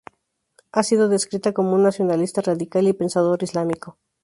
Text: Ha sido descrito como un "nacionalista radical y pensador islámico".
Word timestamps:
Ha 0.71 0.81
sido 0.81 1.09
descrito 1.09 1.53
como 1.53 1.75
un 1.75 1.83
"nacionalista 1.83 2.41
radical 2.41 2.87
y 2.87 2.93
pensador 2.93 3.43
islámico". 3.43 3.99